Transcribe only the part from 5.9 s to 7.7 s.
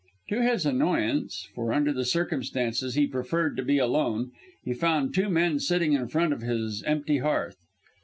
in front of his empty hearth.